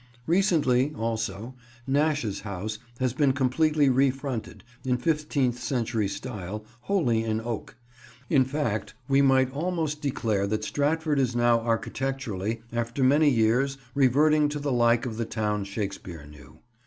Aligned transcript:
Recently, 0.25 0.95
also, 0.95 1.53
Nash's 1.85 2.39
House 2.39 2.79
has 2.99 3.13
been 3.13 3.33
completely 3.33 3.87
refronted, 3.87 4.61
in 4.83 4.97
fifteenth 4.97 5.59
century 5.59 6.07
style, 6.07 6.65
wholly 6.79 7.23
in 7.23 7.39
oak. 7.39 7.75
In 8.27 8.43
fact, 8.43 8.95
we 9.07 9.21
might 9.21 9.51
almost 9.53 10.01
declare 10.01 10.47
that 10.47 10.63
Stratford 10.63 11.19
is 11.19 11.35
now 11.35 11.59
architecturally, 11.59 12.63
after 12.73 13.03
many 13.03 13.29
years, 13.29 13.77
reverting 13.93 14.49
to 14.49 14.57
the 14.57 14.71
like 14.71 15.05
of 15.05 15.17
the 15.17 15.25
town 15.25 15.65
Shakespeare 15.65 16.25
knew. 16.25 16.57